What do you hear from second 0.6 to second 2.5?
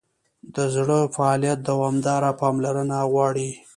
زړه فعالیت دوامداره